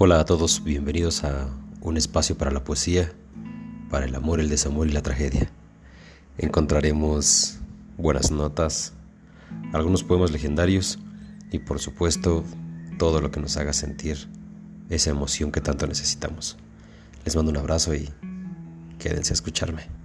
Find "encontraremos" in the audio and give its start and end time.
6.38-7.58